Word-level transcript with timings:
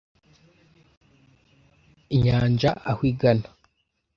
Inyanja 2.15 2.69
aho 2.89 3.01
igana. 3.11 3.47